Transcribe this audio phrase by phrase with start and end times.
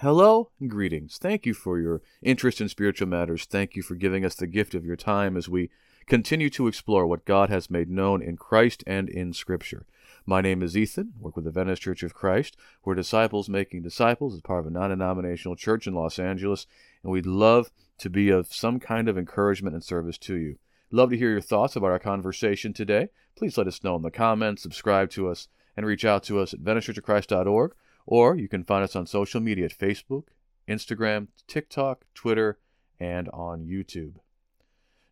[0.00, 1.18] Hello and greetings.
[1.18, 3.44] Thank you for your interest in spiritual matters.
[3.44, 5.70] Thank you for giving us the gift of your time as we
[6.06, 9.86] continue to explore what God has made known in Christ and in Scripture.
[10.24, 12.56] My name is Ethan, work with the Venice Church of Christ.
[12.82, 16.66] We're disciples making disciples as part of a non denominational church in Los Angeles,
[17.02, 20.56] and we'd love to be of some kind of encouragement and service to you.
[20.90, 23.08] Love to hear your thoughts about our conversation today.
[23.36, 26.54] Please let us know in the comments, subscribe to us, and reach out to us
[26.54, 27.74] at VeniceChurchOfChrist.org
[28.06, 30.24] or you can find us on social media at Facebook,
[30.68, 32.58] Instagram, TikTok, Twitter,
[32.98, 34.14] and on YouTube.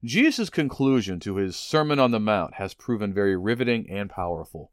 [0.02, 4.70] Jesus' conclusion to his Sermon on the Mount has proven very riveting and powerful.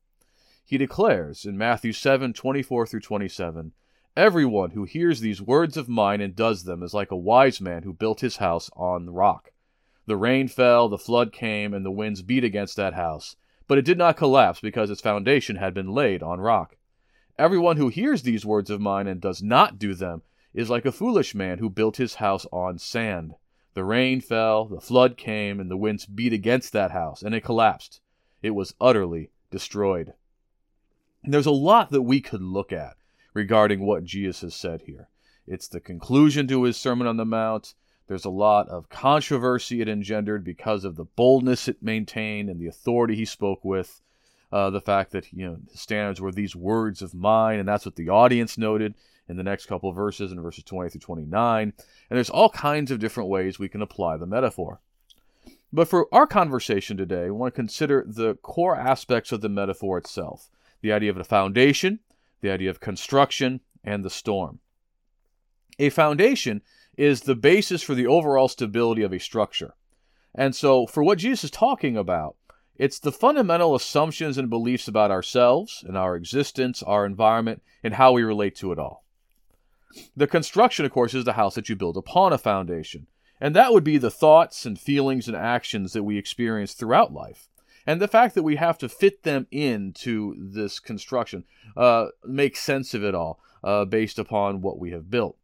[0.63, 3.73] He declares in Matthew 7 24 through 27,
[4.15, 7.83] Everyone who hears these words of mine and does them is like a wise man
[7.83, 9.51] who built his house on the rock.
[10.07, 13.35] The rain fell, the flood came, and the winds beat against that house,
[13.67, 16.76] but it did not collapse because its foundation had been laid on rock.
[17.39, 20.23] Everyone who hears these words of mine and does not do them
[20.53, 23.35] is like a foolish man who built his house on sand.
[23.75, 27.43] The rain fell, the flood came, and the winds beat against that house, and it
[27.43, 28.01] collapsed.
[28.41, 30.13] It was utterly destroyed.
[31.23, 32.95] There's a lot that we could look at
[33.35, 35.09] regarding what Jesus has said here.
[35.45, 37.75] It's the conclusion to his Sermon on the Mount.
[38.07, 42.67] There's a lot of controversy it engendered because of the boldness it maintained and the
[42.67, 44.01] authority he spoke with
[44.51, 47.85] uh, the fact that you know the standards were these words of mine, and that's
[47.85, 48.93] what the audience noted
[49.29, 51.73] in the next couple verses, in verses 20 through 29.
[52.09, 54.79] And there's all kinds of different ways we can apply the metaphor.
[55.73, 59.97] But for our conversation today, we want to consider the core aspects of the metaphor
[59.97, 60.49] itself
[60.81, 61.99] the idea of a foundation,
[62.41, 64.59] the idea of construction, and the storm.
[65.79, 66.61] A foundation
[66.95, 69.73] is the basis for the overall stability of a structure.
[70.35, 72.35] And so, for what Jesus is talking about,
[72.77, 78.11] it's the fundamental assumptions and beliefs about ourselves and our existence, our environment, and how
[78.11, 79.03] we relate to it all.
[80.15, 83.07] The construction, of course, is the house that you build upon a foundation.
[83.39, 87.47] And that would be the thoughts and feelings and actions that we experience throughout life.
[87.85, 92.93] And the fact that we have to fit them into this construction, uh, make sense
[92.93, 95.37] of it all uh, based upon what we have built.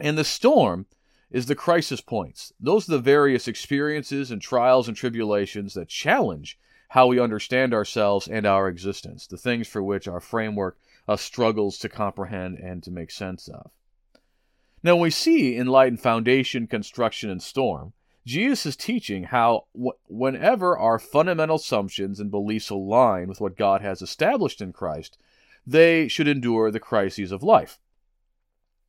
[0.00, 0.86] And the storm
[1.32, 2.52] is the crisis points.
[2.60, 6.58] Those are the various experiences and trials and tribulations that challenge
[6.90, 10.78] how we understand ourselves and our existence, the things for which our framework
[11.08, 13.70] uh, struggles to comprehend and to make sense of.
[14.82, 17.94] Now, we see in light and foundation, construction, and storm,
[18.26, 23.80] Jesus is teaching how wh- whenever our fundamental assumptions and beliefs align with what God
[23.80, 25.16] has established in Christ,
[25.66, 27.78] they should endure the crises of life.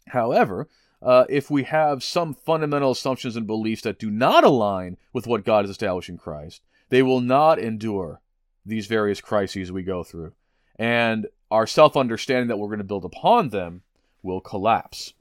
[0.10, 0.68] However,
[1.04, 5.44] uh, if we have some fundamental assumptions and beliefs that do not align with what
[5.44, 8.22] God has established in Christ, they will not endure
[8.66, 10.34] these various crises we go through.
[10.78, 13.82] And our self understanding that we're going to build upon them
[14.22, 15.14] will collapse.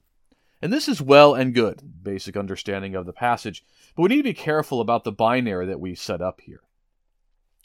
[0.62, 3.64] And this is well and good, basic understanding of the passage,
[3.96, 6.60] but we need to be careful about the binary that we set up here.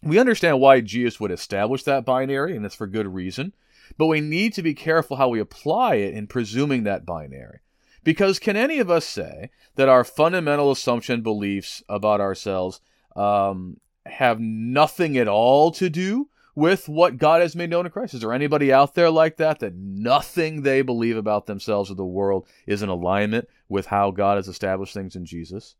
[0.01, 3.53] We understand why Jesus would establish that binary, and it's for good reason,
[3.97, 7.59] but we need to be careful how we apply it in presuming that binary.
[8.07, 12.79] Because can any of us say that our fundamental assumption beliefs about ourselves
[13.17, 18.13] um, have nothing at all to do with what God has made known in Christ?
[18.13, 22.05] Is there anybody out there like that, that nothing they believe about themselves or the
[22.05, 25.75] world is in alignment with how God has established things in Jesus?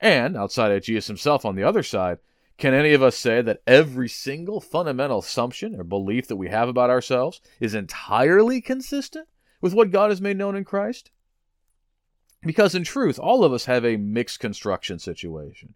[0.00, 2.18] And outside of Jesus himself on the other side,
[2.56, 6.68] can any of us say that every single fundamental assumption or belief that we have
[6.68, 9.26] about ourselves is entirely consistent
[9.60, 11.10] with what God has made known in Christ?
[12.44, 15.74] Because in truth, all of us have a mixed construction situation.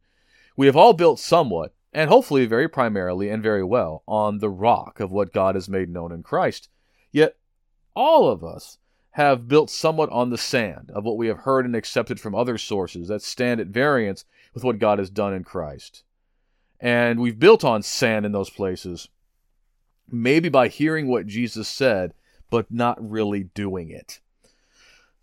[0.56, 5.00] We have all built somewhat, and hopefully very primarily and very well, on the rock
[5.00, 6.68] of what God has made known in Christ.
[7.12, 7.36] Yet
[7.94, 8.78] all of us
[9.12, 12.58] have built somewhat on the sand of what we have heard and accepted from other
[12.58, 14.24] sources that stand at variance
[14.54, 16.04] with what God has done in Christ.
[16.80, 19.08] And we've built on sand in those places,
[20.08, 22.14] maybe by hearing what Jesus said,
[22.50, 24.20] but not really doing it.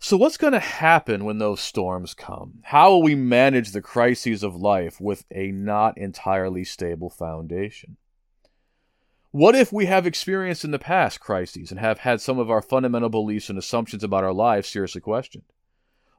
[0.06, 2.60] So, what's going to happen when those storms come?
[2.62, 7.98] How will we manage the crises of life with a not entirely stable foundation?
[9.32, 12.62] What if we have experienced in the past crises and have had some of our
[12.62, 15.46] fundamental beliefs and assumptions about our lives seriously questioned?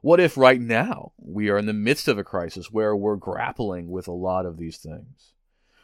[0.01, 3.89] What if right now we are in the midst of a crisis where we're grappling
[3.89, 5.31] with a lot of these things?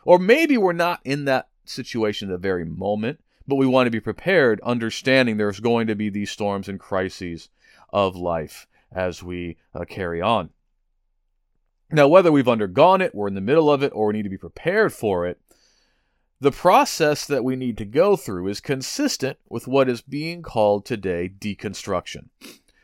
[0.04, 3.92] Or maybe we're not in that situation at the very moment, but we want to
[3.92, 7.48] be prepared, understanding there's going to be these storms and crises
[7.94, 10.50] of life as we uh, carry on.
[11.92, 14.30] Now, whether we've undergone it, we're in the middle of it, or we need to
[14.30, 15.40] be prepared for it,
[16.42, 20.86] the process that we need to go through is consistent with what is being called
[20.86, 22.30] today deconstruction.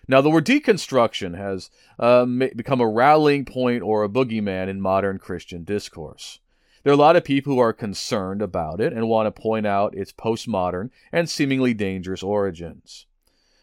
[0.07, 1.69] Now, the word deconstruction has
[1.99, 6.39] uh, become a rallying point or a boogeyman in modern Christian discourse.
[6.83, 9.67] There are a lot of people who are concerned about it and want to point
[9.67, 13.07] out its postmodern and seemingly dangerous origins.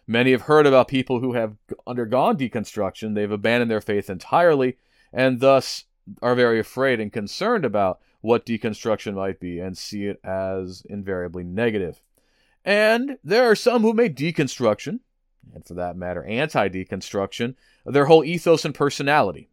[0.06, 1.56] Many have heard about people who have
[1.86, 4.76] undergone deconstruction, they've abandoned their faith entirely,
[5.12, 5.84] and thus
[6.22, 11.42] are very afraid and concerned about what deconstruction might be and see it as invariably
[11.42, 12.00] negative.
[12.64, 15.00] And there are some who make deconstruction
[15.54, 17.54] and for that matter, anti deconstruction,
[17.84, 19.48] their whole ethos and personality.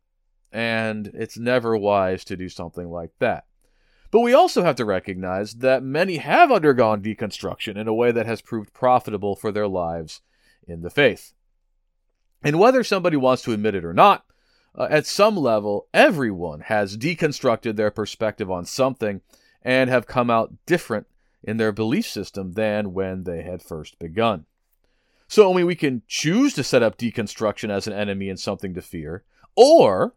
[0.52, 3.46] And it's never wise to do something like that.
[4.12, 8.28] But we also have to recognize that many have undergone deconstruction in a way that
[8.28, 10.22] has proved profitable for their lives
[10.68, 11.34] in the faith.
[12.44, 14.26] And whether somebody wants to admit it or not,
[14.76, 19.22] uh, at some level, everyone has deconstructed their perspective on something
[19.62, 21.08] and have come out different
[21.44, 24.46] in their belief system than when they had first begun.
[25.28, 28.74] So, I mean, we can choose to set up deconstruction as an enemy and something
[28.74, 29.24] to fear,
[29.56, 30.14] or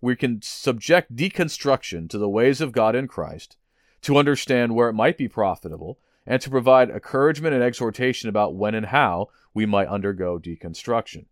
[0.00, 3.56] we can subject deconstruction to the ways of God in Christ
[4.02, 8.74] to understand where it might be profitable and to provide encouragement and exhortation about when
[8.74, 11.26] and how we might undergo deconstruction.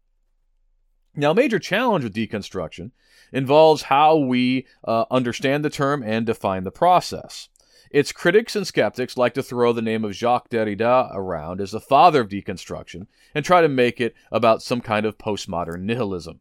[1.14, 2.92] Now, a major challenge with deconstruction
[3.32, 7.48] involves how we uh, understand the term and define the process.
[7.90, 11.80] Its critics and skeptics like to throw the name of Jacques Derrida around as the
[11.80, 16.40] father of deconstruction and try to make it about some kind of postmodern nihilism.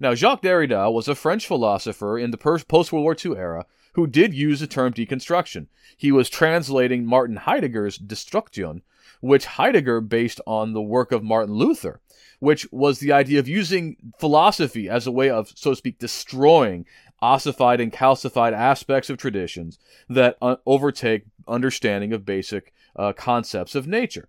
[0.00, 4.06] Now, Jacques Derrida was a French philosopher in the post World War II era who
[4.06, 5.66] did use the term deconstruction.
[5.96, 8.82] He was translating Martin Heidegger's Destruction,
[9.20, 12.00] which Heidegger based on the work of Martin Luther,
[12.38, 16.86] which was the idea of using philosophy as a way of, so to speak, destroying
[17.22, 19.78] ossified and calcified aspects of traditions
[20.08, 24.28] that uh, overtake understanding of basic uh, concepts of nature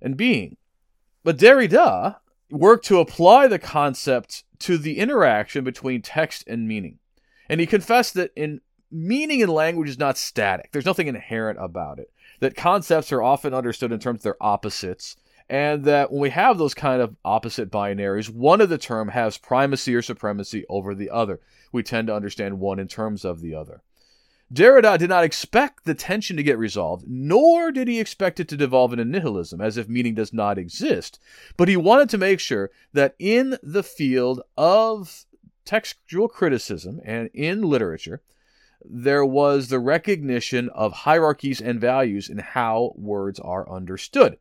[0.00, 0.56] and being.
[1.22, 2.16] But Derrida
[2.50, 6.98] worked to apply the concept to the interaction between text and meaning.
[7.48, 10.70] And he confessed that in meaning in language is not static.
[10.72, 12.10] There's nothing inherent about it.
[12.42, 15.16] That concepts are often understood in terms of their opposites,
[15.48, 19.38] and that when we have those kind of opposite binaries, one of the term has
[19.38, 21.38] primacy or supremacy over the other.
[21.70, 23.82] We tend to understand one in terms of the other.
[24.52, 28.56] Derrida did not expect the tension to get resolved, nor did he expect it to
[28.56, 31.20] devolve into nihilism, as if meaning does not exist.
[31.56, 35.26] But he wanted to make sure that in the field of
[35.64, 38.20] textual criticism and in literature,
[38.84, 44.38] there was the recognition of hierarchies and values in how words are understood.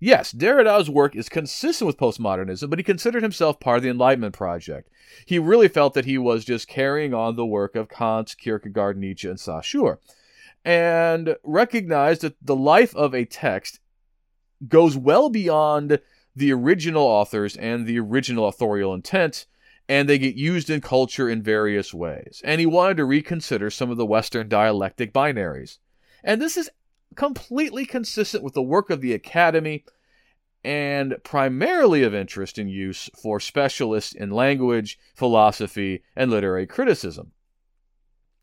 [0.00, 4.34] Yes, Derrida's work is consistent with postmodernism, but he considered himself part of the Enlightenment
[4.34, 4.90] project.
[5.24, 9.28] He really felt that he was just carrying on the work of Kant, Kierkegaard, Nietzsche,
[9.28, 10.00] and Saussure,
[10.64, 13.80] and recognized that the life of a text
[14.68, 16.00] goes well beyond
[16.36, 19.46] the original authors and the original authorial intent,
[19.88, 22.40] and they get used in culture in various ways.
[22.44, 25.78] And he wanted to reconsider some of the Western dialectic binaries.
[26.22, 26.70] And this is
[27.14, 29.84] completely consistent with the work of the Academy
[30.64, 37.32] and primarily of interest in use for specialists in language, philosophy, and literary criticism.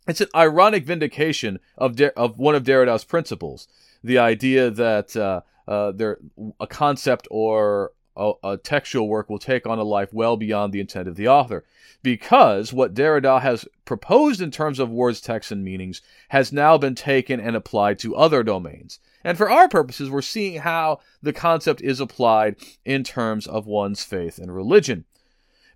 [0.08, 3.68] It's an ironic vindication of, of one of Derrida's principles,
[4.04, 6.20] the idea that uh, uh, there,
[6.60, 10.80] a concept or a, a, textual work will take on a life well beyond the
[10.80, 11.63] intent of the author.
[12.04, 16.96] Because what Derrida has proposed in terms of words, texts, and meanings has now been
[16.96, 19.00] taken and applied to other domains.
[19.24, 24.04] And for our purposes, we're seeing how the concept is applied in terms of one's
[24.04, 25.06] faith and religion.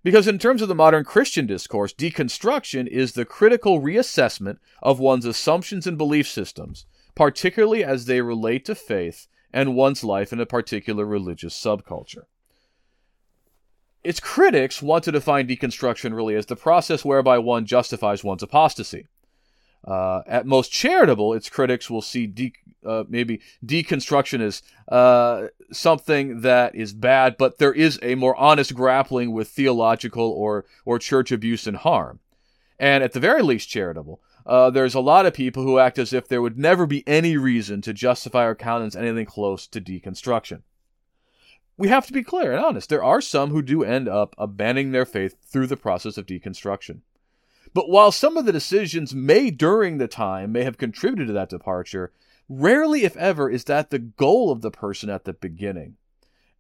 [0.04, 5.26] Because in terms of the modern Christian discourse, deconstruction is the critical reassessment of one's
[5.26, 6.86] assumptions and belief systems,
[7.16, 12.26] particularly as they relate to faith and one's life in a particular religious subculture.
[14.06, 19.08] Its critics want to define deconstruction really as the process whereby one justifies one's apostasy.
[19.84, 22.54] Uh, at most charitable, its critics will see de-
[22.86, 28.76] uh, maybe deconstruction as uh, something that is bad, but there is a more honest
[28.76, 32.20] grappling with theological or, or church abuse and harm.
[32.78, 36.14] And at the very least charitable, uh, there's a lot of people who act as
[36.14, 40.62] if there would never be any reason to justify or countenance anything close to deconstruction.
[41.78, 42.90] We have to be clear and honest.
[42.90, 47.02] There are some who do end up abandoning their faith through the process of deconstruction.
[47.74, 51.50] But while some of the decisions made during the time may have contributed to that
[51.50, 52.14] departure,
[52.48, 55.98] rarely, if ever, is that the goal of the person at the beginning.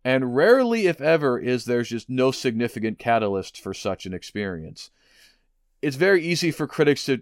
[0.03, 4.91] And rarely, if ever, is there just no significant catalyst for such an experience.
[5.81, 7.21] it's very easy for critics to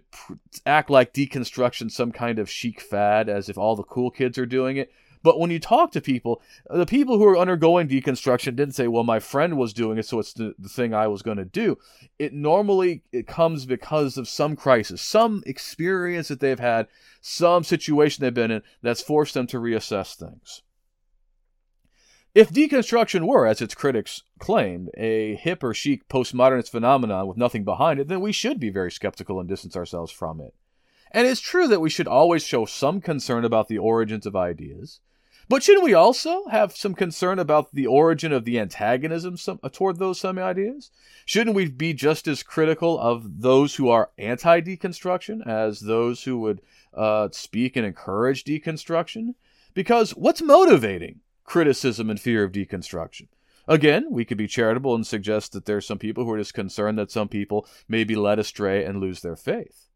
[0.64, 4.46] act like deconstruction some kind of chic fad as if all the cool kids are
[4.46, 4.90] doing it
[5.24, 9.04] but when you talk to people, the people who are undergoing deconstruction didn't say, "Well,
[9.04, 11.78] my friend was doing it, so it's the, the thing I was going to do."
[12.18, 16.88] It normally it comes because of some crisis, some experience that they've had,
[17.22, 20.60] some situation they've been in that's forced them to reassess things.
[22.34, 27.64] If deconstruction were, as its critics claim, a hip or chic postmodernist phenomenon with nothing
[27.64, 30.52] behind it, then we should be very skeptical and distance ourselves from it.
[31.12, 35.00] And it's true that we should always show some concern about the origins of ideas.
[35.48, 39.68] But shouldn't we also have some concern about the origin of the antagonism some, uh,
[39.68, 40.90] toward those semi ideas?
[41.26, 46.38] Shouldn't we be just as critical of those who are anti deconstruction as those who
[46.38, 46.62] would
[46.94, 49.34] uh, speak and encourage deconstruction?
[49.74, 53.28] Because what's motivating criticism and fear of deconstruction?
[53.66, 56.54] Again, we could be charitable and suggest that there are some people who are just
[56.54, 59.88] concerned that some people may be led astray and lose their faith.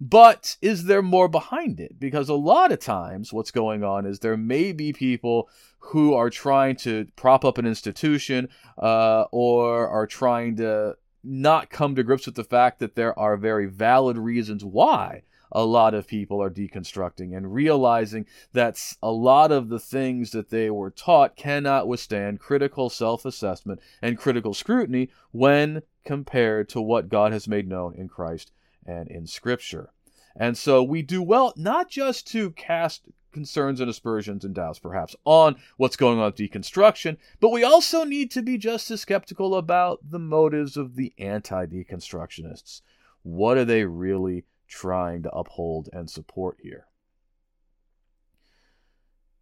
[0.00, 2.00] But is there more behind it?
[2.00, 6.30] Because a lot of times what's going on is there may be people who are
[6.30, 12.24] trying to prop up an institution uh, or are trying to not come to grips
[12.24, 16.50] with the fact that there are very valid reasons why a lot of people are
[16.50, 22.40] deconstructing and realizing that a lot of the things that they were taught cannot withstand
[22.40, 28.08] critical self assessment and critical scrutiny when compared to what God has made known in
[28.08, 28.52] Christ
[28.86, 29.90] and in Scripture.
[30.36, 35.14] And so we do well not just to cast concerns and aspersions and doubts, perhaps,
[35.24, 39.54] on what's going on with deconstruction, but we also need to be just as skeptical
[39.54, 42.82] about the motives of the anti deconstructionists.
[43.22, 46.86] What are they really trying to uphold and support here?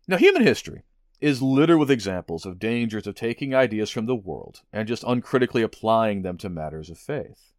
[0.07, 0.85] Now, human history
[1.21, 5.63] is littered with examples of dangers of taking ideas from the world and just uncritically
[5.63, 7.53] applying them to matters of faith.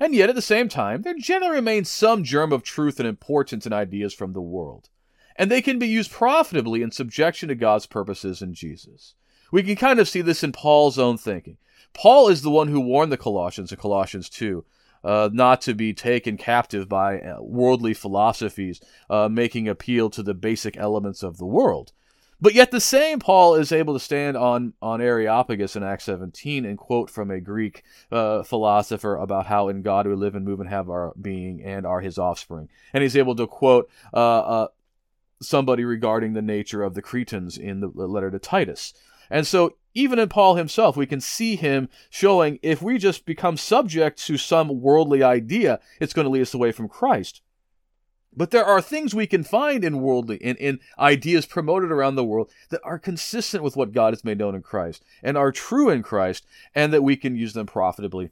[0.00, 3.66] And yet, at the same time, there generally remains some germ of truth and importance
[3.66, 4.88] in ideas from the world.
[5.36, 9.14] And they can be used profitably in subjection to God's purposes in Jesus.
[9.50, 11.58] We can kind of see this in Paul's own thinking.
[11.94, 14.64] Paul is the one who warned the Colossians in Colossians 2
[15.04, 20.34] uh, not to be taken captive by uh, worldly philosophies, uh, making appeal to the
[20.34, 21.92] basic elements of the world.
[22.40, 26.64] But yet the same Paul is able to stand on, on Areopagus in Acts 17
[26.64, 30.60] and quote from a Greek uh, philosopher about how in God we live and move
[30.60, 32.68] and have our being and are his offspring.
[32.92, 34.68] And he's able to quote uh, uh,
[35.42, 38.94] somebody regarding the nature of the Cretans in the letter to Titus.
[39.30, 43.56] And so even in Paul himself, we can see him showing if we just become
[43.56, 47.42] subject to some worldly idea, it's going to lead us away from Christ.
[48.38, 52.24] But there are things we can find in worldly in, in ideas promoted around the
[52.24, 55.90] world that are consistent with what God has made known in Christ and are true
[55.90, 58.30] in Christ, and that we can use them profitably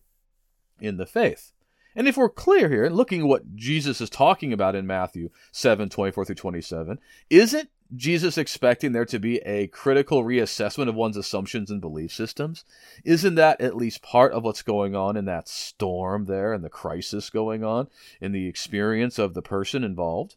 [0.80, 1.50] in the faith.
[1.96, 5.30] And if we're clear here, and looking at what Jesus is talking about in Matthew
[5.50, 11.16] 7 24 through 27, isn't Jesus expecting there to be a critical reassessment of one's
[11.16, 12.64] assumptions and belief systems?
[13.04, 16.68] Isn't that at least part of what's going on in that storm there and the
[16.68, 17.88] crisis going on
[18.20, 20.36] in the experience of the person involved?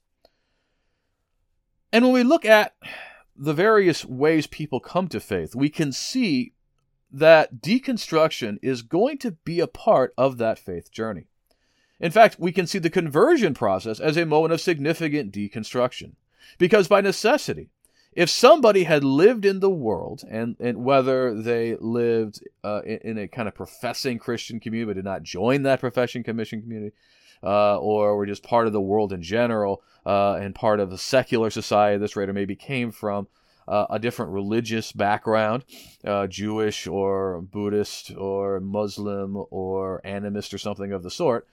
[1.92, 2.76] And when we look at
[3.36, 6.54] the various ways people come to faith, we can see
[7.12, 11.26] that deconstruction is going to be a part of that faith journey.
[12.00, 16.14] In fact, we can see the conversion process as a moment of significant deconstruction.
[16.58, 17.70] Because by necessity,
[18.14, 23.18] if somebody had lived in the world, and, and whether they lived uh, in, in,
[23.18, 26.96] a kind of professing Christian community but did not join that profession commission community,
[27.44, 30.98] uh, or were just part of the world in general uh, and part of a
[30.98, 33.28] secular society this writer maybe came from,
[33.68, 35.64] uh, a different religious background,
[36.04, 41.48] uh, Jewish or Buddhist or Muslim or animist or something of the sort,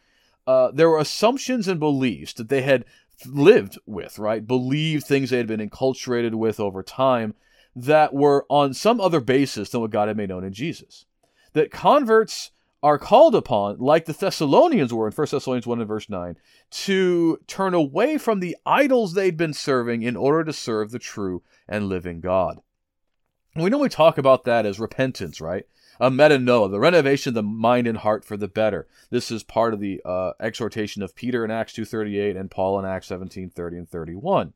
[0.46, 2.84] uh, there were assumptions and beliefs that they had
[3.24, 4.46] lived with, right?
[4.46, 7.34] Believed things they had been enculturated with over time
[7.74, 11.06] that were on some other basis than what God had made known in Jesus.
[11.52, 12.50] That converts
[12.82, 16.36] are called upon, like the Thessalonians were in 1 Thessalonians 1 and verse 9,
[16.70, 21.42] to turn away from the idols they'd been serving in order to serve the true
[21.68, 22.60] and living God.
[23.54, 25.64] We normally talk about that as repentance, right?
[26.00, 28.86] A metanoia, the renovation of the mind and heart for the better.
[29.10, 32.84] This is part of the uh, exhortation of Peter in Acts 2.38 and Paul in
[32.84, 34.52] Acts 17.30 and 31.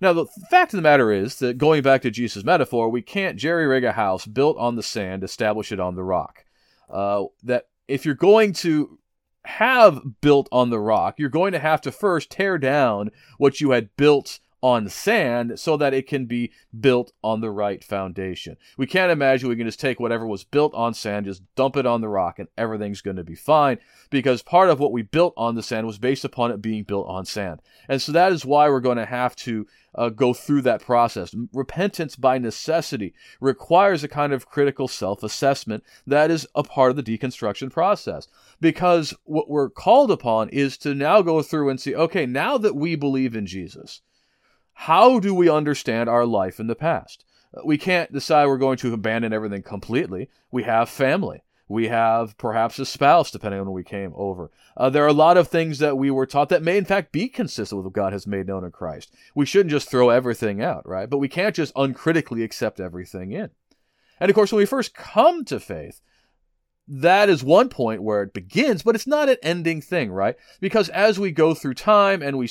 [0.00, 3.38] Now, the fact of the matter is that going back to Jesus' metaphor, we can't
[3.38, 6.44] jerry rig a house built on the sand, establish it on the rock.
[6.90, 8.98] Uh, that if you're going to
[9.44, 13.70] have built on the rock, you're going to have to first tear down what you
[13.70, 18.56] had built on sand so that it can be built on the right foundation.
[18.78, 21.84] We can't imagine we can just take whatever was built on sand, just dump it
[21.84, 23.78] on the rock, and everything's going to be fine
[24.10, 27.08] because part of what we built on the sand was based upon it being built
[27.08, 27.60] on sand.
[27.88, 31.34] And so that is why we're going to have to uh, go through that process.
[31.52, 36.96] Repentance by necessity requires a kind of critical self assessment that is a part of
[36.96, 38.28] the deconstruction process.
[38.60, 42.76] Because what we're called upon is to now go through and see okay, now that
[42.76, 44.00] we believe in Jesus,
[44.74, 47.24] how do we understand our life in the past?
[47.64, 50.30] We can't decide we're going to abandon everything completely.
[50.50, 51.42] We have family.
[51.68, 54.50] We have perhaps a spouse, depending on when we came over.
[54.76, 57.12] Uh, there are a lot of things that we were taught that may, in fact,
[57.12, 59.14] be consistent with what God has made known in Christ.
[59.34, 61.08] We shouldn't just throw everything out, right?
[61.08, 63.50] But we can't just uncritically accept everything in.
[64.20, 66.00] And of course, when we first come to faith,
[66.88, 70.34] that is one point where it begins, but it's not an ending thing, right?
[70.60, 72.48] Because as we go through time and we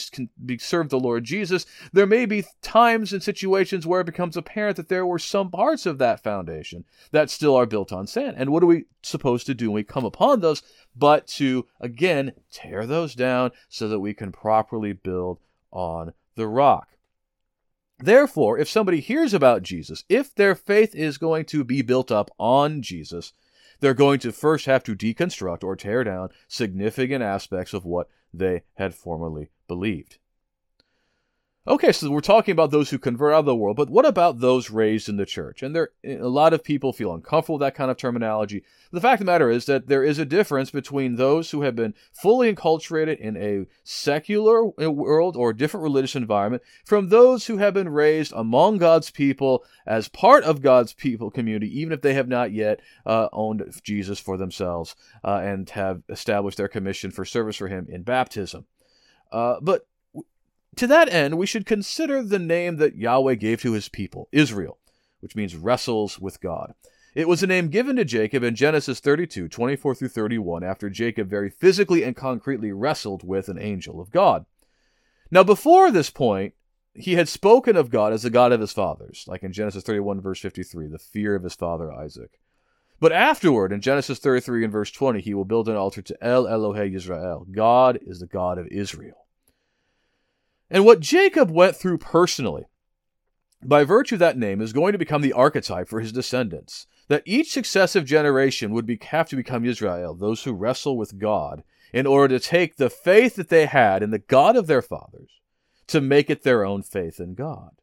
[0.57, 4.87] serve the Lord Jesus, there may be times and situations where it becomes apparent that
[4.87, 8.35] there were some parts of that foundation that still are built on sand.
[8.37, 10.63] And what are we supposed to do when we come upon those?
[10.95, 15.39] But to, again, tear those down so that we can properly build
[15.71, 16.87] on the rock.
[17.99, 22.31] Therefore, if somebody hears about Jesus, if their faith is going to be built up
[22.39, 23.33] on Jesus,
[23.81, 28.61] they're going to first have to deconstruct or tear down significant aspects of what they
[28.75, 30.17] had formerly believed.
[31.67, 34.39] Okay, so we're talking about those who convert out of the world, but what about
[34.39, 35.61] those raised in the church?
[35.61, 38.63] And there, a lot of people feel uncomfortable with that kind of terminology.
[38.91, 41.75] The fact of the matter is that there is a difference between those who have
[41.75, 47.75] been fully enculturated in a secular world or different religious environment from those who have
[47.75, 52.27] been raised among God's people as part of God's people community, even if they have
[52.27, 57.57] not yet uh, owned Jesus for themselves uh, and have established their commission for service
[57.57, 58.65] for Him in baptism.
[59.31, 59.85] Uh, but
[60.75, 64.79] to that end, we should consider the name that Yahweh gave to his people, Israel,
[65.19, 66.73] which means wrestles with God.
[67.13, 71.29] It was a name given to Jacob in Genesis 32, 24 through 31, after Jacob
[71.29, 74.45] very physically and concretely wrestled with an angel of God.
[75.29, 76.53] Now, before this point,
[76.93, 80.21] he had spoken of God as the God of his fathers, like in Genesis 31,
[80.21, 82.39] verse 53, the fear of his father Isaac.
[82.99, 86.45] But afterward, in Genesis 33 and verse 20, he will build an altar to El
[86.45, 87.45] Elohe Israel.
[87.51, 89.20] God is the God of Israel.
[90.71, 92.63] And what Jacob went through personally,
[93.61, 96.87] by virtue of that name, is going to become the archetype for his descendants.
[97.09, 101.63] That each successive generation would be, have to become Israel, those who wrestle with God,
[101.93, 105.41] in order to take the faith that they had in the God of their fathers
[105.87, 107.80] to make it their own faith in God.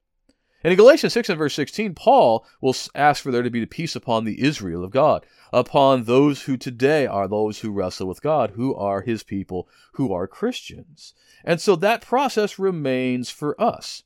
[0.65, 3.95] And in Galatians 6 and verse 16, Paul will ask for there to be peace
[3.95, 8.53] upon the Israel of God, upon those who today are those who wrestle with God,
[8.57, 11.15] who are his people, who are Christians.
[11.45, 14.03] And so that process remains for us.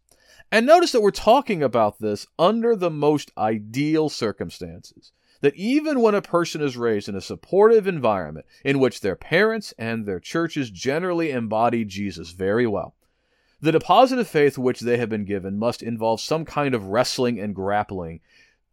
[0.50, 5.12] And notice that we're talking about this under the most ideal circumstances.
[5.40, 9.72] That even when a person is raised in a supportive environment in which their parents
[9.78, 12.94] and their churches generally embody Jesus very well,
[13.62, 17.38] the deposit of faith which they have been given must involve some kind of wrestling
[17.40, 18.20] and grappling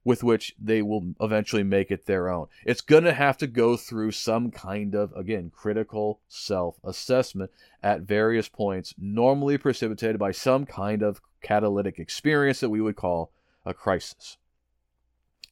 [0.04, 2.47] with which they will eventually make it their own.
[2.65, 7.52] It's going to have to go through some kind of, again, critical self assessment
[7.84, 13.32] at various points, normally precipitated by some kind of catalytic experience that we would call
[13.65, 14.38] a crisis.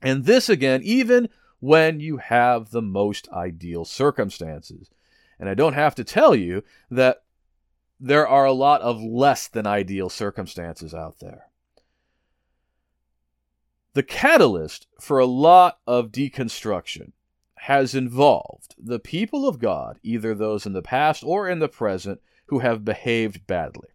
[0.02, 4.90] And this, again, even when you have the most ideal circumstances.
[5.40, 7.22] And I don't have to tell you that
[8.00, 11.48] there are a lot of less than ideal circumstances out there.
[13.94, 17.14] The catalyst for a lot of deconstruction
[17.62, 22.22] has involved the people of God, either those in the past or in the present,
[22.46, 23.90] who have behaved badly.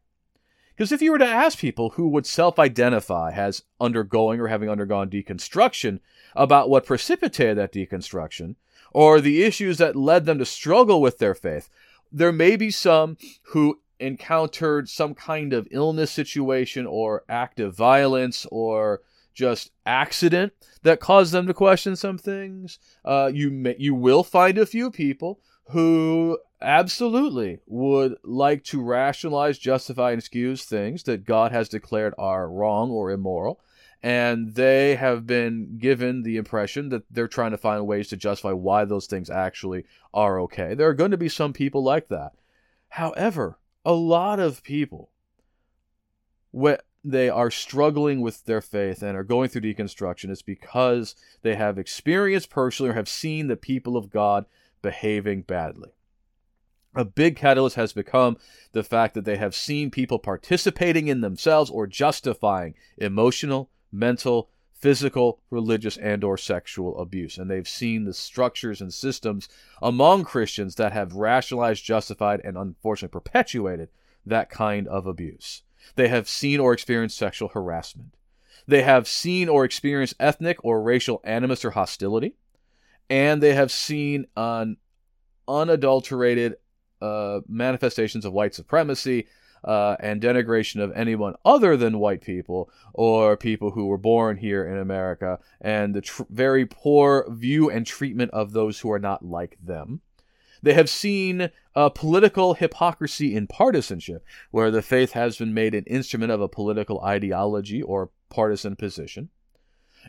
[0.74, 4.68] Because if you were to ask people who would self identify as undergoing or having
[4.68, 6.00] undergone deconstruction
[6.34, 8.56] about what precipitated that deconstruction,
[8.90, 11.68] or the issues that led them to struggle with their faith,
[12.10, 13.16] there may be some
[13.48, 19.00] who encountered some kind of illness situation or act of violence or
[19.34, 22.78] just accident that caused them to question some things.
[23.04, 29.58] Uh, you may, you will find a few people who absolutely would like to rationalize,
[29.58, 33.60] justify, and excuse things that God has declared are wrong or immoral.
[34.02, 38.50] And they have been given the impression that they're trying to find ways to justify
[38.52, 40.74] why those things actually are okay.
[40.74, 42.32] There are going to be some people like that.
[42.88, 45.10] However, a lot of people
[46.50, 51.56] when they are struggling with their faith and are going through deconstruction it's because they
[51.56, 54.46] have experienced personally or have seen the people of god
[54.82, 55.90] behaving badly.
[56.94, 58.36] A big catalyst has become
[58.72, 64.50] the fact that they have seen people participating in themselves or justifying emotional, mental,
[64.82, 67.38] physical, religious, and or sexual abuse.
[67.38, 69.48] And they've seen the structures and systems
[69.80, 73.88] among Christians that have rationalized, justified, and unfortunately perpetuated
[74.26, 75.62] that kind of abuse.
[75.94, 78.16] They have seen or experienced sexual harassment.
[78.66, 82.34] They have seen or experienced ethnic or racial animus or hostility.
[83.08, 84.78] And they have seen an
[85.46, 86.56] unadulterated
[87.00, 89.26] uh, manifestations of white supremacy,
[89.64, 94.66] uh, and denigration of anyone other than white people or people who were born here
[94.66, 99.24] in America, and the tr- very poor view and treatment of those who are not
[99.24, 100.00] like them.
[100.62, 105.84] They have seen uh, political hypocrisy in partisanship, where the faith has been made an
[105.84, 109.30] instrument of a political ideology or partisan position,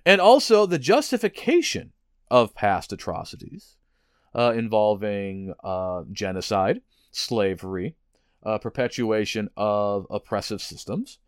[0.05, 1.91] and also the justification
[2.29, 3.77] of past atrocities
[4.35, 7.95] uh, involving uh, genocide, slavery,
[8.45, 11.19] uh, perpetuation of oppressive systems,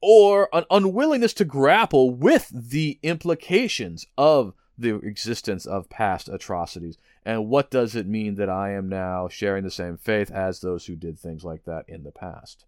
[0.00, 7.48] or an unwillingness to grapple with the implications of the existence of past atrocities and
[7.48, 10.94] what does it mean that I am now sharing the same faith as those who
[10.94, 12.66] did things like that in the past.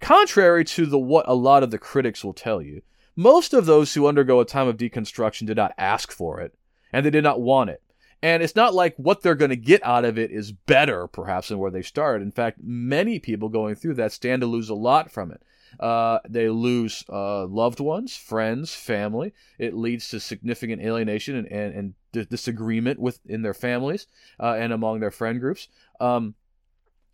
[0.00, 2.82] Contrary to the what a lot of the critics will tell you,
[3.16, 6.56] most of those who undergo a time of deconstruction did not ask for it
[6.92, 7.82] and they did not want it.
[8.22, 11.48] And it's not like what they're going to get out of it is better, perhaps,
[11.48, 12.24] than where they started.
[12.24, 15.42] In fact, many people going through that stand to lose a lot from it.
[15.78, 19.32] Uh, they lose uh, loved ones, friends, family.
[19.58, 24.06] It leads to significant alienation and, and, and disagreement within their families
[24.40, 25.68] uh, and among their friend groups.
[26.00, 26.34] Um,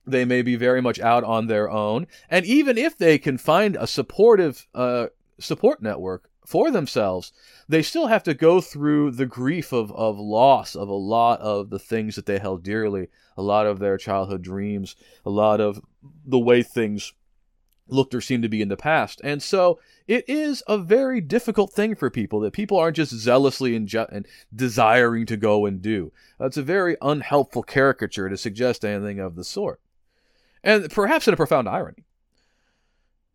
[0.06, 2.06] they may be very much out on their own.
[2.30, 7.32] And even if they can find a supportive uh, support network for themselves,
[7.68, 11.70] they still have to go through the grief of, of loss of a lot of
[11.70, 15.80] the things that they held dearly, a lot of their childhood dreams, a lot of
[16.24, 17.12] the way things
[17.88, 19.20] looked or seemed to be in the past.
[19.24, 23.76] And so it is a very difficult thing for people that people aren't just zealously
[23.76, 26.12] and, and desiring to go and do.
[26.38, 29.80] That's a very unhelpful caricature to suggest anything of the sort.
[30.62, 32.04] And perhaps in a profound irony.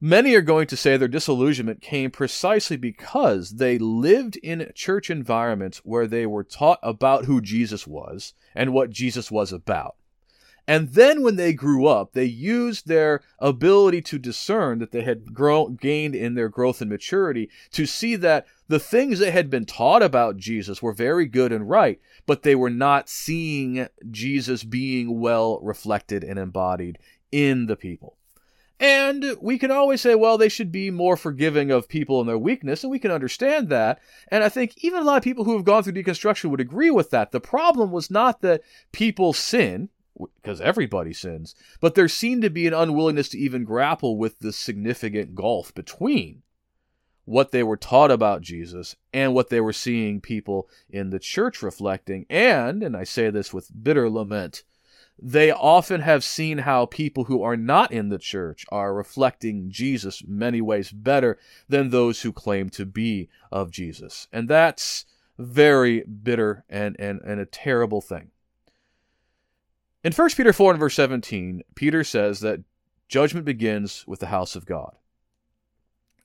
[0.01, 5.79] Many are going to say their disillusionment came precisely because they lived in church environments
[5.79, 9.97] where they were taught about who Jesus was and what Jesus was about.
[10.65, 15.33] And then when they grew up, they used their ability to discern that they had
[15.33, 19.65] grown, gained in their growth and maturity to see that the things they had been
[19.65, 25.19] taught about Jesus were very good and right, but they were not seeing Jesus being
[25.19, 26.99] well reflected and embodied
[27.33, 28.15] in the people.
[28.79, 32.37] And we can always say, well, they should be more forgiving of people and their
[32.37, 33.99] weakness, and we can understand that.
[34.29, 36.91] And I think even a lot of people who have gone through deconstruction would agree
[36.91, 37.31] with that.
[37.31, 38.61] The problem was not that
[38.93, 39.89] people sin,
[40.41, 44.53] because everybody sins, but there seemed to be an unwillingness to even grapple with the
[44.53, 46.41] significant gulf between
[47.25, 51.61] what they were taught about Jesus and what they were seeing people in the church
[51.61, 52.25] reflecting.
[52.29, 54.63] And, and I say this with bitter lament,
[55.21, 60.23] they often have seen how people who are not in the church are reflecting Jesus
[60.25, 64.27] many ways better than those who claim to be of Jesus.
[64.31, 65.05] And that's
[65.37, 68.31] very bitter and, and, and a terrible thing.
[70.03, 72.61] In 1 Peter 4 and verse 17, Peter says that
[73.09, 74.95] judgment begins with the house of God.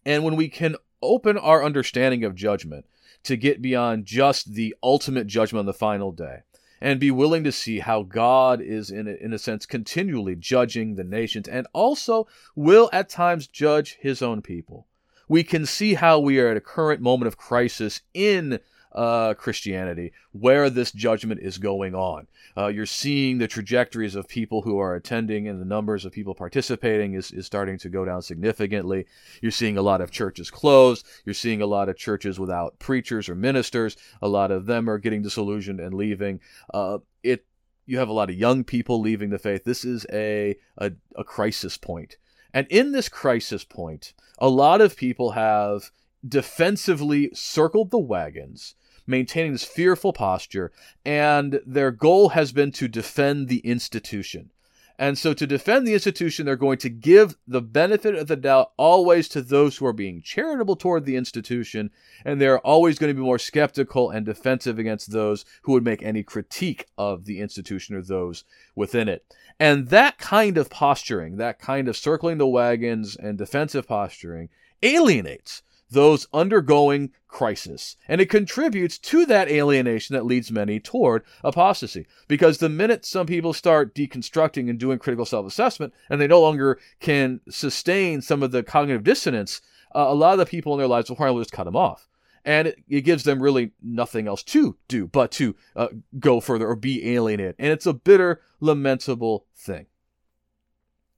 [0.06, 2.86] And when we can open our understanding of judgment
[3.24, 6.42] to get beyond just the ultimate judgment on the final day,
[6.80, 10.94] and be willing to see how God is, in a, in a sense, continually judging
[10.94, 14.86] the nations and also will at times judge his own people.
[15.28, 18.60] We can see how we are at a current moment of crisis in
[18.94, 22.26] uh, Christianity, where this judgment is going on.
[22.56, 26.34] Uh, you're seeing the trajectories of people who are attending and the numbers of people
[26.34, 29.06] participating is, is starting to go down significantly.
[29.40, 31.06] You're seeing a lot of churches closed.
[31.24, 33.96] You're seeing a lot of churches without preachers or ministers.
[34.22, 36.40] A lot of them are getting disillusioned and leaving.
[36.72, 37.44] Uh, it
[37.86, 39.64] you have a lot of young people leaving the faith.
[39.64, 42.16] This is a, a, a crisis point.
[42.54, 45.90] And in this crisis point, a lot of people have
[46.26, 48.74] defensively circled the wagons
[49.06, 50.72] maintaining this fearful posture,
[51.04, 54.50] and their goal has been to defend the institution.
[54.96, 58.70] And so, to defend the institution, they're going to give the benefit of the doubt
[58.76, 61.90] always to those who are being charitable toward the institution,
[62.24, 66.02] and they're always going to be more skeptical and defensive against those who would make
[66.02, 68.44] any critique of the institution or those
[68.76, 69.24] within it.
[69.58, 74.48] And that kind of posturing, that kind of circling the wagons and defensive posturing,
[74.80, 75.62] alienates
[75.94, 77.96] those undergoing crisis.
[78.06, 82.06] And it contributes to that alienation that leads many toward apostasy.
[82.28, 86.40] Because the minute some people start deconstructing and doing critical self assessment, and they no
[86.40, 89.60] longer can sustain some of the cognitive dissonance,
[89.94, 92.08] uh, a lot of the people in their lives will probably just cut them off.
[92.44, 96.76] And it, gives them really nothing else to do but to uh, go further or
[96.76, 97.54] be alienated.
[97.58, 99.86] And it's a bitter, lamentable thing.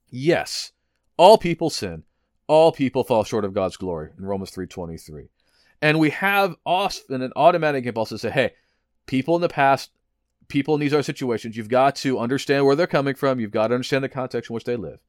[0.09, 0.71] Yes,
[1.17, 2.03] all people sin
[2.47, 5.29] all people fall short of God's glory in Romans 3:23.
[5.81, 8.53] And we have often an automatic impulse to say, hey,
[9.05, 9.91] people in the past,
[10.47, 13.67] people in these are situations, you've got to understand where they're coming from, you've got
[13.67, 14.99] to understand the context in which they live.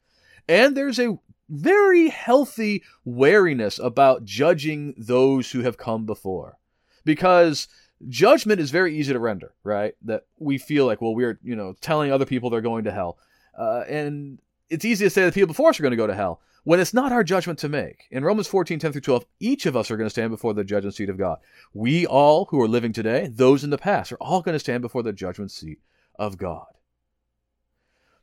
[0.47, 6.59] And there's a very healthy wariness about judging those who have come before.
[7.05, 7.69] Because
[8.09, 9.95] judgment is very easy to render, right?
[10.03, 13.19] That we feel like, well, we're, you know, telling other people they're going to hell.
[13.57, 16.15] Uh, and it's easy to say that people before us are going to go to
[16.15, 18.07] hell when it's not our judgment to make.
[18.11, 20.65] In Romans 14, 10 through 12, each of us are going to stand before the
[20.65, 21.39] judgment seat of God.
[21.73, 24.83] We all who are living today, those in the past, are all going to stand
[24.83, 25.79] before the judgment seat
[26.19, 26.67] of God.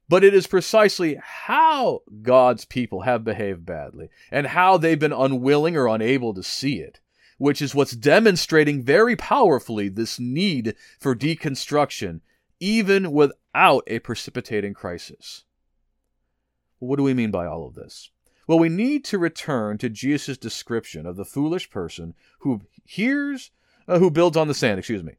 [0.07, 5.75] But it is precisely how God's people have behaved badly and how they've been unwilling
[5.75, 6.99] or unable to see it,
[7.39, 12.21] which is what's demonstrating very powerfully this need for deconstruction,
[12.59, 15.45] even without a precipitating crisis.
[16.77, 18.11] What do we mean by all of this?
[18.47, 23.51] Well, we need to return to Jesus' description of the foolish person who hears,
[23.87, 25.13] uh, who builds on the sand, excuse me.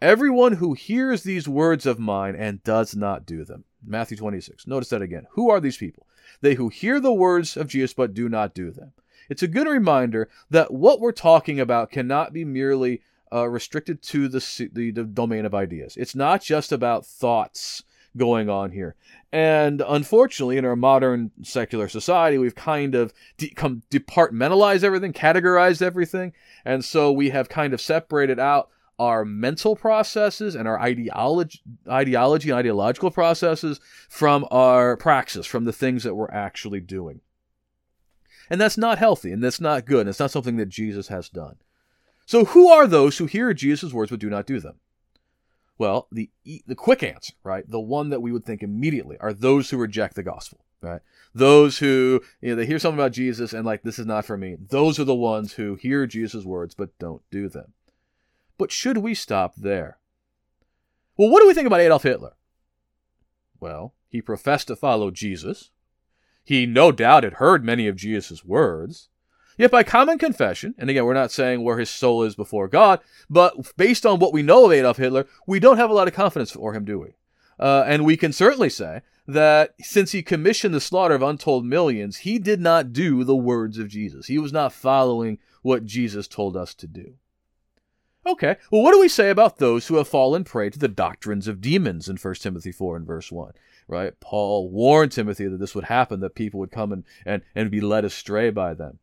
[0.00, 3.64] Everyone who hears these words of mine and does not do them.
[3.84, 4.66] Matthew 26.
[4.66, 5.26] Notice that again.
[5.32, 6.06] Who are these people?
[6.40, 8.92] They who hear the words of Jesus but do not do them.
[9.28, 14.28] It's a good reminder that what we're talking about cannot be merely uh, restricted to
[14.28, 15.96] the, the, the domain of ideas.
[15.96, 17.82] It's not just about thoughts
[18.16, 18.94] going on here.
[19.30, 25.82] And unfortunately, in our modern secular society, we've kind of de- come departmentalized everything, categorized
[25.82, 26.32] everything,
[26.64, 32.50] and so we have kind of separated out our mental processes and our ideology, ideology
[32.50, 37.20] and ideological processes from our praxis, from the things that we're actually doing.
[38.50, 41.28] And that's not healthy, and that's not good, and it's not something that Jesus has
[41.28, 41.56] done.
[42.24, 44.80] So, who are those who hear Jesus' words but do not do them?
[45.78, 49.70] Well, the the quick answer, right, the one that we would think immediately, are those
[49.70, 51.00] who reject the gospel, right?
[51.32, 54.36] Those who you know they hear something about Jesus and like this is not for
[54.36, 54.56] me.
[54.58, 57.74] Those are the ones who hear Jesus' words but don't do them.
[58.58, 59.98] But should we stop there?
[61.16, 62.34] Well, what do we think about Adolf Hitler?
[63.60, 65.70] Well, he professed to follow Jesus.
[66.44, 69.08] He no doubt had heard many of Jesus' words.
[69.58, 73.00] Yet by common confession, and again, we're not saying where his soul is before God,
[73.28, 76.14] but based on what we know of Adolf Hitler, we don't have a lot of
[76.14, 77.16] confidence for him, do we?
[77.58, 82.18] Uh, and we can certainly say that since he commissioned the slaughter of untold millions,
[82.18, 84.26] he did not do the words of Jesus.
[84.26, 87.14] He was not following what Jesus told us to do.
[88.24, 91.48] Okay, well, what do we say about those who have fallen prey to the doctrines
[91.48, 93.52] of demons in 1 Timothy 4 and verse 1?
[93.88, 94.18] Right?
[94.20, 97.80] Paul warned Timothy that this would happen, that people would come and, and, and be
[97.80, 99.00] led astray by them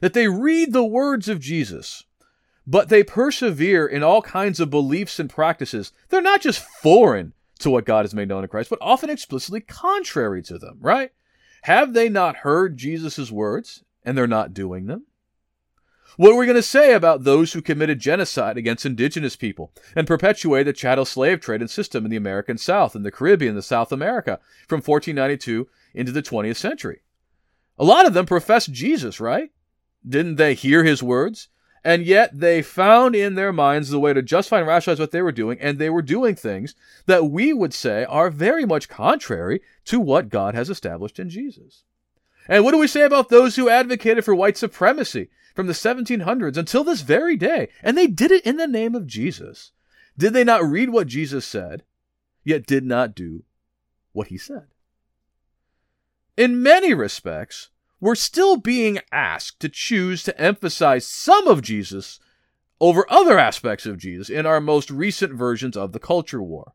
[0.00, 2.04] that they read the words of Jesus,
[2.66, 5.92] but they persevere in all kinds of beliefs and practices.
[6.08, 9.60] They're not just foreign to what God has made known in Christ, but often explicitly
[9.60, 11.10] contrary to them, right?
[11.62, 15.06] Have they not heard Jesus' words and they're not doing them?
[16.16, 20.06] What are we going to say about those who committed genocide against indigenous people and
[20.06, 23.64] perpetuated the chattel slave trade and system in the American South and the Caribbean and
[23.64, 27.02] South America from 1492 into the 20th century?
[27.78, 29.50] A lot of them profess Jesus, right?
[30.06, 31.48] Didn't they hear his words?
[31.84, 35.22] And yet they found in their minds the way to justify and rationalize what they
[35.22, 36.74] were doing, and they were doing things
[37.06, 41.84] that we would say are very much contrary to what God has established in Jesus.
[42.48, 46.56] And what do we say about those who advocated for white supremacy from the 1700s
[46.56, 47.68] until this very day?
[47.82, 49.72] And they did it in the name of Jesus.
[50.16, 51.84] Did they not read what Jesus said,
[52.44, 53.44] yet did not do
[54.12, 54.66] what he said?
[56.36, 62.20] In many respects, we're still being asked to choose to emphasize some of Jesus
[62.80, 66.74] over other aspects of Jesus in our most recent versions of the culture war.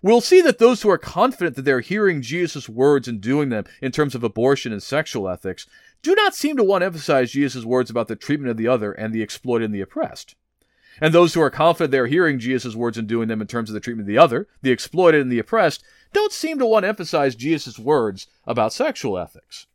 [0.00, 3.64] We'll see that those who are confident that they're hearing Jesus' words and doing them
[3.80, 5.66] in terms of abortion and sexual ethics
[6.02, 8.92] do not seem to want to emphasize Jesus' words about the treatment of the other
[8.92, 10.34] and the exploited and the oppressed.
[11.00, 13.74] And those who are confident they're hearing Jesus' words and doing them in terms of
[13.74, 16.88] the treatment of the other, the exploited and the oppressed, don't seem to want to
[16.88, 19.66] emphasize Jesus' words about sexual ethics.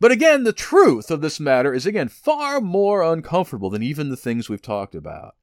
[0.00, 4.16] But again, the truth of this matter is again far more uncomfortable than even the
[4.16, 5.36] things we've talked about.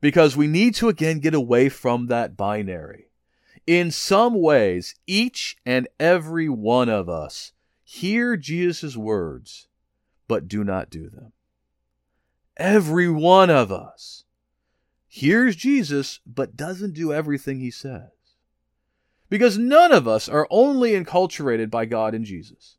[0.00, 3.08] Because we need to again get away from that binary.
[3.66, 7.52] In some ways, each and every one of us
[7.82, 9.68] hear Jesus' words,
[10.28, 11.32] but do not do them.
[12.56, 14.24] Every one of us
[15.08, 18.10] hears Jesus, but doesn't do everything he says.
[19.30, 22.76] Because none of us are only enculturated by God and Jesus.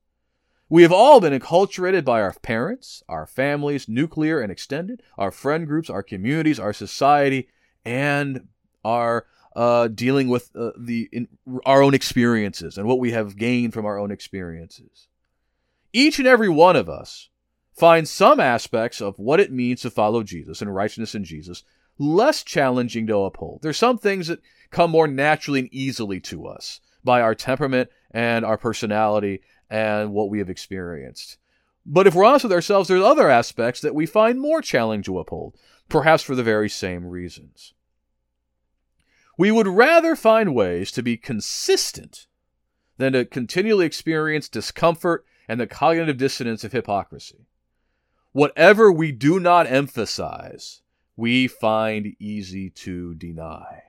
[0.67, 5.67] We have all been acculturated by our parents, our families, nuclear and extended, our friend
[5.67, 7.49] groups, our communities, our society,
[7.85, 8.47] and
[8.83, 11.27] our uh, dealing with uh, the in,
[11.65, 15.07] our own experiences and what we have gained from our own experiences.
[15.93, 17.29] Each and every one of us
[17.73, 21.63] finds some aspects of what it means to follow Jesus and righteousness in Jesus
[21.97, 23.59] less challenging to uphold.
[23.61, 28.43] There's some things that come more naturally and easily to us by our temperament and
[28.43, 31.37] our personality and what we have experienced.
[31.85, 35.19] But if we're honest with ourselves, there's other aspects that we find more challenging to
[35.19, 35.55] uphold,
[35.87, 37.73] perhaps for the very same reasons.
[39.37, 42.27] We would rather find ways to be consistent
[42.97, 47.45] than to continually experience discomfort and the cognitive dissonance of hypocrisy.
[48.31, 50.81] Whatever we do not emphasize,
[51.15, 53.83] we find easy to deny.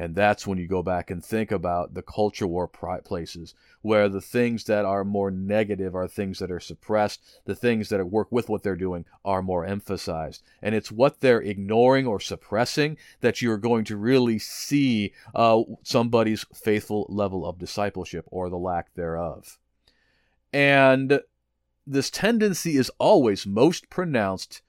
[0.00, 4.20] And that's when you go back and think about the culture war places, where the
[4.20, 8.48] things that are more negative are things that are suppressed, the things that work with
[8.48, 10.44] what they're doing are more emphasized.
[10.62, 16.46] And it's what they're ignoring or suppressing that you're going to really see uh, somebody's
[16.54, 19.58] faithful level of discipleship or the lack thereof.
[20.52, 21.22] And
[21.84, 24.62] this tendency is always most pronounced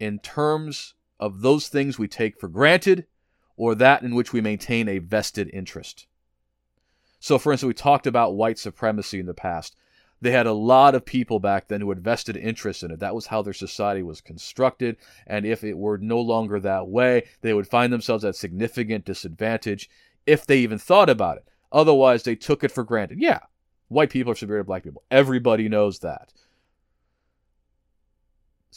[0.00, 3.06] in terms of those things we take for granted
[3.56, 6.06] or that in which we maintain a vested interest.
[7.20, 9.76] So, for instance, we talked about white supremacy in the past.
[10.20, 13.00] They had a lot of people back then who had vested interest in it.
[13.00, 14.96] That was how their society was constructed.
[15.26, 19.90] And if it were no longer that way, they would find themselves at significant disadvantage
[20.26, 21.48] if they even thought about it.
[21.72, 23.20] Otherwise, they took it for granted.
[23.20, 23.40] Yeah,
[23.88, 25.02] white people are superior to black people.
[25.10, 26.32] Everybody knows that.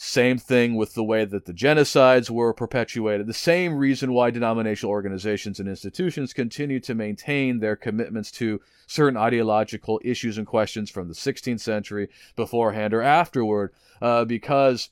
[0.00, 3.26] Same thing with the way that the genocides were perpetuated.
[3.26, 9.16] The same reason why denominational organizations and institutions continue to maintain their commitments to certain
[9.16, 14.90] ideological issues and questions from the 16th century beforehand or afterward, uh, because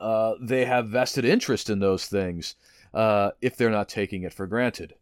[0.00, 2.56] uh, they have vested interest in those things
[2.94, 4.96] uh, if they're not taking it for granted.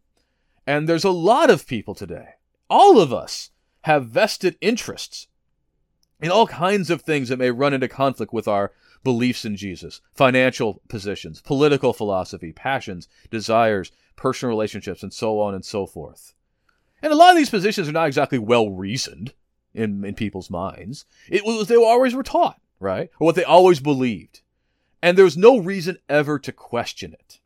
[0.67, 2.35] And there's a lot of people today,
[2.69, 3.49] all of us,
[3.85, 5.29] have vested interests
[6.21, 8.71] in all kinds of things that may run into conflict with our
[9.03, 15.65] beliefs in Jesus, financial positions, political philosophy, passions, desires, personal relationships, and so on and
[15.65, 16.33] so forth.
[17.01, 19.33] And a lot of these positions are not exactly well reasoned
[19.73, 21.05] in, in people's minds.
[21.29, 23.09] It was they always were taught, right?
[23.19, 24.41] Or what they always believed.
[25.01, 27.39] And there's no reason ever to question it.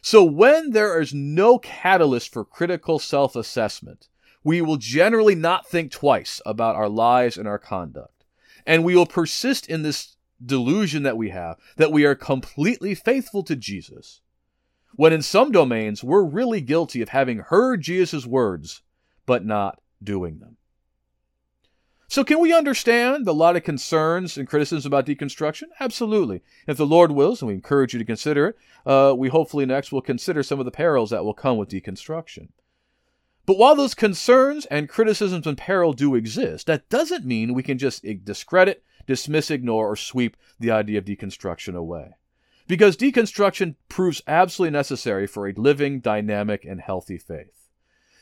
[0.00, 4.08] So when there is no catalyst for critical self assessment,
[4.44, 8.24] we will generally not think twice about our lives and our conduct.
[8.66, 13.42] And we will persist in this delusion that we have that we are completely faithful
[13.44, 14.20] to Jesus,
[14.94, 18.82] when in some domains we're really guilty of having heard Jesus' words
[19.26, 20.56] but not doing them.
[22.08, 25.68] So, can we understand a lot of concerns and criticisms about deconstruction?
[25.80, 26.42] Absolutely.
[26.66, 29.92] If the Lord wills, and we encourage you to consider it, uh, we hopefully next
[29.92, 32.48] will consider some of the perils that will come with deconstruction.
[33.46, 37.78] But while those concerns and criticisms and peril do exist, that doesn't mean we can
[37.78, 42.12] just discredit dismiss, ignore, or sweep the idea of deconstruction away.
[42.68, 47.68] Because deconstruction proves absolutely necessary for a living, dynamic, and healthy faith.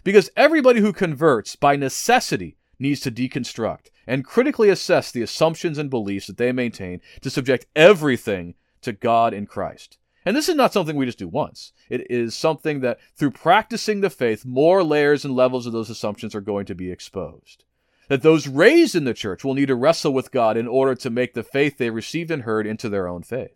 [0.03, 5.91] Because everybody who converts, by necessity, needs to deconstruct and critically assess the assumptions and
[5.91, 9.99] beliefs that they maintain to subject everything to God in Christ.
[10.25, 11.73] And this is not something we just do once.
[11.89, 16.35] It is something that through practicing the faith, more layers and levels of those assumptions
[16.35, 17.65] are going to be exposed
[18.11, 21.11] that those raised in the church will need to wrestle with God in order to
[21.11, 23.55] make the faith they received and heard into their own faith.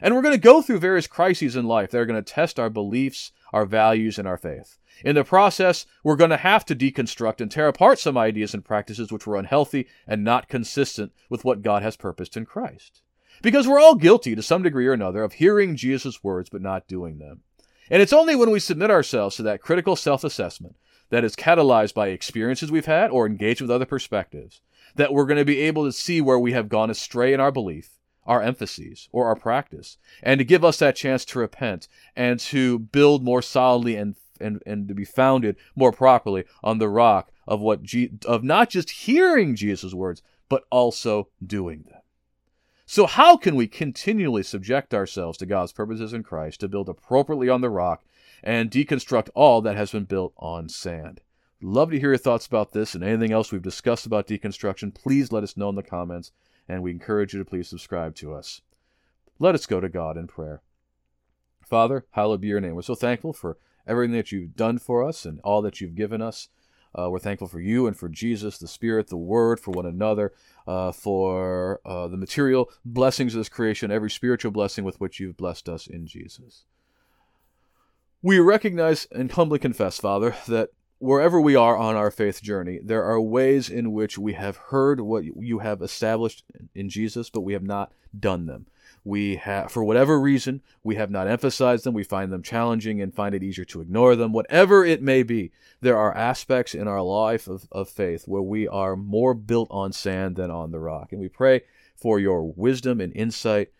[0.00, 2.60] And we're going to go through various crises in life that are going to test
[2.60, 4.78] our beliefs, our values, and our faith.
[5.04, 8.64] In the process, we're going to have to deconstruct and tear apart some ideas and
[8.64, 13.02] practices which were unhealthy and not consistent with what God has purposed in Christ.
[13.42, 16.86] Because we're all guilty to some degree or another of hearing Jesus' words but not
[16.86, 17.40] doing them.
[17.90, 20.76] And it's only when we submit ourselves to that critical self assessment
[21.12, 24.62] that is catalyzed by experiences we've had or engaged with other perspectives,
[24.94, 27.52] that we're going to be able to see where we have gone astray in our
[27.52, 32.40] belief, our emphases, or our practice, and to give us that chance to repent and
[32.40, 37.30] to build more solidly and and, and to be founded more properly on the rock
[37.46, 42.00] of what G- of not just hearing Jesus' words, but also doing them.
[42.86, 47.50] So, how can we continually subject ourselves to God's purposes in Christ to build appropriately
[47.50, 48.02] on the rock
[48.42, 51.20] and deconstruct all that has been built on sand.
[51.60, 54.92] Love to hear your thoughts about this and anything else we've discussed about deconstruction.
[54.94, 56.32] Please let us know in the comments.
[56.68, 58.62] and we encourage you to please subscribe to us.
[59.38, 60.62] Let us go to God in prayer.
[61.64, 62.74] Father, hallowed be your name.
[62.74, 66.22] We're so thankful for everything that you've done for us and all that you've given
[66.22, 66.48] us.
[66.96, 70.32] Uh, we're thankful for you and for Jesus, the Spirit, the Word, for one another,
[70.66, 75.36] uh, for uh, the material blessings of this creation, every spiritual blessing with which you've
[75.36, 76.64] blessed us in Jesus.
[78.24, 83.02] We recognize and humbly confess, Father, that wherever we are on our faith journey, there
[83.02, 87.54] are ways in which we have heard what you have established in Jesus, but we
[87.54, 88.66] have not done them.
[89.04, 91.94] We have, for whatever reason, we have not emphasized them.
[91.94, 94.32] We find them challenging and find it easier to ignore them.
[94.32, 95.50] Whatever it may be,
[95.80, 99.90] there are aspects in our life of, of faith where we are more built on
[99.90, 101.10] sand than on the rock.
[101.10, 101.62] And we pray
[101.96, 103.72] for your wisdom and insight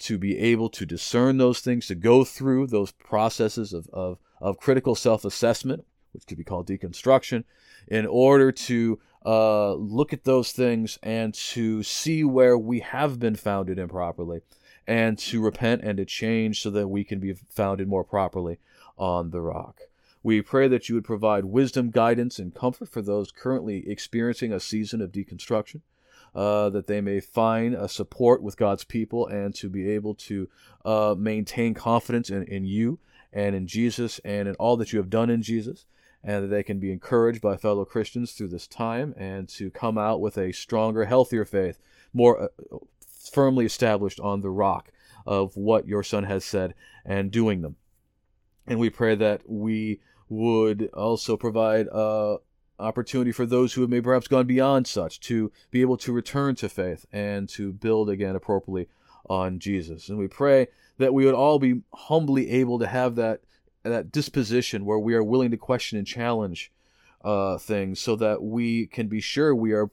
[0.00, 4.58] to be able to discern those things, to go through those processes of, of, of
[4.58, 7.44] critical self assessment, which could be called deconstruction,
[7.86, 13.36] in order to uh, look at those things and to see where we have been
[13.36, 14.40] founded improperly
[14.86, 18.58] and to repent and to change so that we can be founded more properly
[18.96, 19.80] on the rock.
[20.22, 24.60] We pray that you would provide wisdom, guidance, and comfort for those currently experiencing a
[24.60, 25.82] season of deconstruction,
[26.34, 30.48] uh, that they may find a support with God's people and to be able to
[30.84, 32.98] uh, maintain confidence in, in you
[33.32, 35.86] and in Jesus and in all that you have done in Jesus,
[36.22, 39.98] and that they can be encouraged by fellow Christians through this time and to come
[39.98, 41.78] out with a stronger, healthier faith,
[42.12, 42.48] more uh,
[43.32, 44.90] firmly established on the rock
[45.26, 46.74] of what your Son has said
[47.04, 47.76] and doing them.
[48.66, 52.38] And we pray that we would also provide uh,
[52.78, 56.54] opportunity for those who have maybe perhaps gone beyond such to be able to return
[56.56, 58.88] to faith and to build again appropriately
[59.28, 60.08] on Jesus.
[60.08, 60.68] And we pray
[60.98, 63.40] that we would all be humbly able to have that
[63.84, 66.72] that disposition where we are willing to question and challenge
[67.24, 69.88] uh, things so that we can be sure we are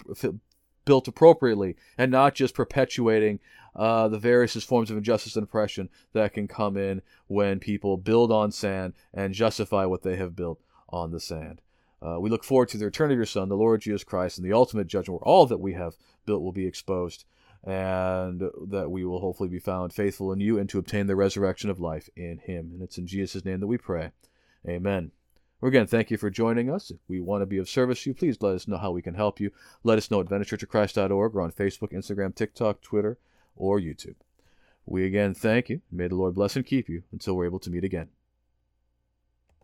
[0.85, 3.39] built appropriately and not just perpetuating
[3.75, 8.31] uh, the various forms of injustice and oppression that can come in when people build
[8.31, 10.59] on sand and justify what they have built
[10.89, 11.61] on the sand.
[12.01, 14.45] Uh, we look forward to the return of your Son, the Lord Jesus Christ, and
[14.45, 17.25] the ultimate judgment where all that we have built will be exposed,
[17.63, 21.69] and that we will hopefully be found faithful in you and to obtain the resurrection
[21.69, 22.71] of life in Him.
[22.73, 24.11] And it's in Jesus' name that we pray.
[24.67, 25.11] Amen.
[25.61, 26.91] Well, again, thank you for joining us.
[26.91, 29.01] If we want to be of service to you, please let us know how we
[29.01, 29.51] can help you.
[29.83, 33.17] Let us know at AdventistChurchOfChrist.org or on Facebook, Instagram, TikTok, Twitter,
[33.55, 34.15] or YouTube.
[34.85, 35.81] We again thank you.
[35.91, 38.09] May the Lord bless and keep you until we're able to meet again.